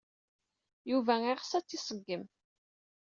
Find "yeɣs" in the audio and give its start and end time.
1.31-1.51